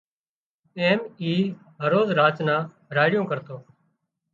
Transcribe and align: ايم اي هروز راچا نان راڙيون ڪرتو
ايم 0.79 0.99
اي 1.21 1.33
هروز 1.83 2.07
راچا 2.19 2.43
نان 2.49 2.61
راڙيون 2.97 3.25
ڪرتو 3.31 3.55